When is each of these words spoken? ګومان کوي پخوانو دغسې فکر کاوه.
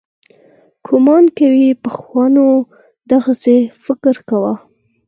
ګومان 0.85 1.25
کوي 1.37 1.67
پخوانو 1.83 2.45
دغسې 3.11 3.57
فکر 3.83 4.15
کاوه. 4.27 4.53